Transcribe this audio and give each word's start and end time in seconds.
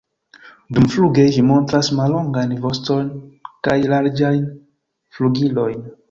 Dumfluge 0.77 1.25
ĝi 1.33 1.41
montras 1.49 1.89
mallongajn 1.99 2.55
voston 2.63 3.11
kaj 3.67 3.75
larĝajn 3.93 4.47
flugilojn. 5.19 5.85